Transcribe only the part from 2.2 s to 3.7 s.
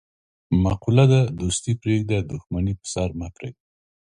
دښمني په سر مه پرېږده.